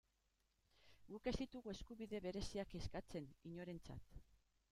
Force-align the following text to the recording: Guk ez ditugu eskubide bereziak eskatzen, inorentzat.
Guk 1.11 1.29
ez 1.31 1.33
ditugu 1.41 1.73
eskubide 1.75 2.23
bereziak 2.25 2.75
eskatzen, 2.81 3.29
inorentzat. 3.53 4.19